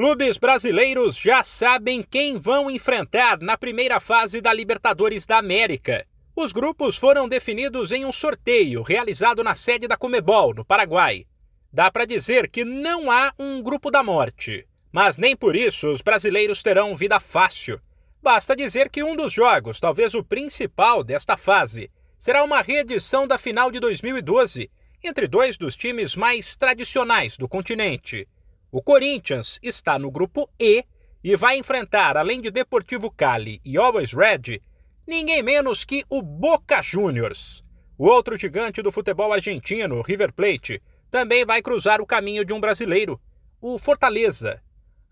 clubes 0.00 0.38
brasileiros 0.38 1.14
já 1.18 1.44
sabem 1.44 2.02
quem 2.02 2.38
vão 2.38 2.70
enfrentar 2.70 3.38
na 3.38 3.58
primeira 3.58 4.00
fase 4.00 4.40
da 4.40 4.50
Libertadores 4.50 5.26
da 5.26 5.36
América. 5.36 6.06
Os 6.34 6.52
grupos 6.52 6.96
foram 6.96 7.28
definidos 7.28 7.92
em 7.92 8.06
um 8.06 8.10
sorteio 8.10 8.80
realizado 8.80 9.44
na 9.44 9.54
sede 9.54 9.86
da 9.86 9.98
Comebol, 9.98 10.54
no 10.54 10.64
Paraguai. 10.64 11.26
Dá 11.70 11.90
para 11.90 12.06
dizer 12.06 12.48
que 12.48 12.64
não 12.64 13.10
há 13.10 13.34
um 13.38 13.62
grupo 13.62 13.90
da 13.90 14.02
morte, 14.02 14.66
mas 14.90 15.18
nem 15.18 15.36
por 15.36 15.54
isso 15.54 15.88
os 15.88 16.00
brasileiros 16.00 16.62
terão 16.62 16.94
vida 16.94 17.20
fácil. 17.20 17.78
Basta 18.22 18.56
dizer 18.56 18.88
que 18.88 19.04
um 19.04 19.14
dos 19.14 19.34
jogos, 19.34 19.78
talvez 19.78 20.14
o 20.14 20.24
principal 20.24 21.04
desta 21.04 21.36
fase, 21.36 21.90
será 22.18 22.42
uma 22.42 22.62
reedição 22.62 23.26
da 23.26 23.36
final 23.36 23.70
de 23.70 23.78
2012 23.78 24.70
entre 25.04 25.28
dois 25.28 25.58
dos 25.58 25.76
times 25.76 26.16
mais 26.16 26.56
tradicionais 26.56 27.36
do 27.36 27.46
continente. 27.46 28.26
O 28.72 28.80
Corinthians 28.80 29.58
está 29.60 29.98
no 29.98 30.12
grupo 30.12 30.48
E 30.58 30.84
e 31.24 31.34
vai 31.34 31.58
enfrentar, 31.58 32.16
além 32.16 32.40
de 32.40 32.52
Deportivo 32.52 33.10
Cali 33.10 33.60
e 33.64 33.76
Always 33.76 34.12
Red, 34.12 34.62
ninguém 35.04 35.42
menos 35.42 35.84
que 35.84 36.04
o 36.08 36.22
Boca 36.22 36.80
Juniors. 36.80 37.62
O 37.98 38.06
outro 38.06 38.38
gigante 38.38 38.80
do 38.80 38.92
futebol 38.92 39.32
argentino, 39.32 40.00
River 40.02 40.32
Plate, 40.32 40.80
também 41.10 41.44
vai 41.44 41.60
cruzar 41.60 42.00
o 42.00 42.06
caminho 42.06 42.44
de 42.44 42.52
um 42.52 42.60
brasileiro, 42.60 43.20
o 43.60 43.76
Fortaleza. 43.76 44.62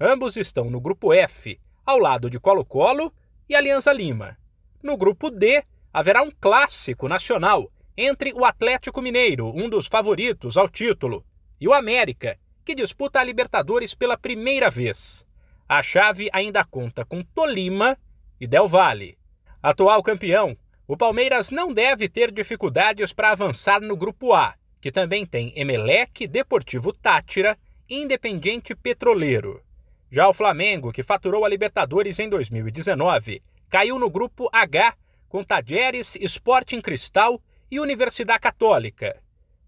Ambos 0.00 0.36
estão 0.36 0.70
no 0.70 0.80
grupo 0.80 1.12
F, 1.12 1.60
ao 1.84 1.98
lado 1.98 2.30
de 2.30 2.38
Colo-Colo 2.38 3.12
e 3.48 3.56
Alianza 3.56 3.92
Lima. 3.92 4.38
No 4.80 4.96
grupo 4.96 5.30
D, 5.30 5.64
haverá 5.92 6.22
um 6.22 6.30
clássico 6.30 7.08
nacional 7.08 7.72
entre 7.96 8.32
o 8.32 8.44
Atlético 8.44 9.02
Mineiro, 9.02 9.48
um 9.48 9.68
dos 9.68 9.88
favoritos 9.88 10.56
ao 10.56 10.68
título, 10.68 11.26
e 11.60 11.66
o 11.66 11.74
América, 11.74 12.38
que 12.68 12.74
disputa 12.74 13.18
a 13.18 13.24
Libertadores 13.24 13.94
pela 13.94 14.18
primeira 14.18 14.68
vez. 14.68 15.26
A 15.66 15.82
chave 15.82 16.28
ainda 16.34 16.62
conta 16.62 17.02
com 17.02 17.22
Tolima 17.22 17.96
e 18.38 18.46
Del 18.46 18.68
Valle. 18.68 19.16
Atual 19.62 20.02
campeão, 20.02 20.54
o 20.86 20.94
Palmeiras 20.94 21.50
não 21.50 21.72
deve 21.72 22.10
ter 22.10 22.30
dificuldades 22.30 23.10
para 23.10 23.30
avançar 23.30 23.80
no 23.80 23.96
grupo 23.96 24.34
A, 24.34 24.54
que 24.82 24.92
também 24.92 25.24
tem 25.24 25.50
Emelec, 25.56 26.26
Deportivo 26.26 26.92
Tátira 26.92 27.56
e 27.88 28.02
Independiente 28.02 28.74
Petroleiro. 28.74 29.62
Já 30.10 30.28
o 30.28 30.34
Flamengo, 30.34 30.92
que 30.92 31.02
faturou 31.02 31.46
a 31.46 31.48
Libertadores 31.48 32.18
em 32.18 32.28
2019, 32.28 33.42
caiu 33.70 33.98
no 33.98 34.10
grupo 34.10 34.46
H 34.52 34.94
com 35.26 35.42
Tajeres, 35.42 36.16
Sporting 36.16 36.82
Cristal 36.82 37.40
e 37.70 37.80
Universidade 37.80 38.40
Católica. 38.40 39.18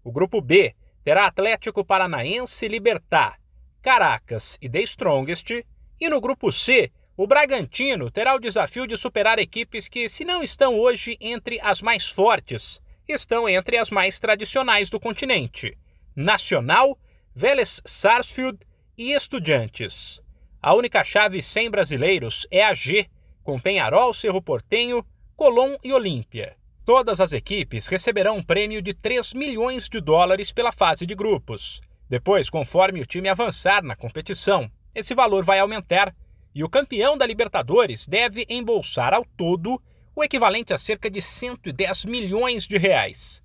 O 0.03 0.11
grupo 0.11 0.39
B 0.39 0.75
terá 1.03 1.25
Atlético 1.25 1.83
Paranaense 1.83 2.67
Libertar, 2.67 3.39
Caracas 3.81 4.57
e 4.61 4.69
The 4.69 4.81
Strongest. 4.83 5.65
E 5.99 6.09
no 6.09 6.19
grupo 6.19 6.51
C, 6.51 6.91
o 7.15 7.27
Bragantino 7.27 8.09
terá 8.09 8.35
o 8.35 8.39
desafio 8.39 8.87
de 8.87 8.97
superar 8.97 9.37
equipes 9.37 9.87
que, 9.87 10.09
se 10.09 10.25
não 10.25 10.41
estão 10.41 10.79
hoje 10.79 11.17
entre 11.21 11.59
as 11.61 11.81
mais 11.81 12.09
fortes, 12.09 12.81
estão 13.07 13.47
entre 13.47 13.77
as 13.77 13.89
mais 13.89 14.19
tradicionais 14.19 14.89
do 14.89 14.99
continente: 14.99 15.77
Nacional, 16.15 16.97
Vélez 17.33 17.81
Sarsfield 17.85 18.59
e 18.97 19.13
Estudiantes. 19.13 20.21
A 20.61 20.73
única 20.73 21.03
chave 21.03 21.41
sem 21.41 21.69
brasileiros 21.69 22.47
é 22.51 22.63
a 22.63 22.73
G, 22.73 23.07
com 23.43 23.59
Penharol, 23.59 24.13
Cerro 24.13 24.41
Portenho, 24.41 25.05
Colón 25.35 25.75
e 25.83 25.91
Olímpia. 25.91 26.55
Todas 26.83 27.21
as 27.21 27.31
equipes 27.31 27.87
receberão 27.87 28.37
um 28.37 28.43
prêmio 28.43 28.81
de 28.81 28.93
3 28.93 29.33
milhões 29.33 29.87
de 29.87 30.01
dólares 30.01 30.51
pela 30.51 30.71
fase 30.71 31.05
de 31.05 31.13
grupos. 31.13 31.79
Depois, 32.09 32.49
conforme 32.49 33.01
o 33.01 33.05
time 33.05 33.29
avançar 33.29 33.83
na 33.83 33.95
competição, 33.95 34.69
esse 34.93 35.13
valor 35.13 35.43
vai 35.43 35.59
aumentar 35.59 36.13
e 36.53 36.63
o 36.63 36.69
campeão 36.69 37.17
da 37.17 37.25
Libertadores 37.25 38.07
deve 38.07 38.45
embolsar 38.49 39.13
ao 39.13 39.23
todo 39.37 39.81
o 40.15 40.23
equivalente 40.23 40.73
a 40.73 40.77
cerca 40.77 41.09
de 41.09 41.21
110 41.21 42.05
milhões 42.05 42.67
de 42.67 42.77
reais. 42.77 43.41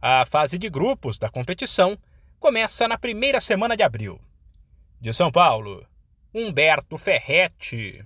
A 0.00 0.24
fase 0.26 0.58
de 0.58 0.68
grupos 0.68 1.18
da 1.18 1.28
competição 1.28 1.96
começa 2.40 2.88
na 2.88 2.98
primeira 2.98 3.40
semana 3.40 3.76
de 3.76 3.82
abril. 3.82 4.20
De 5.00 5.12
São 5.12 5.30
Paulo, 5.30 5.86
Humberto 6.34 6.96
Ferretti. 6.96 8.04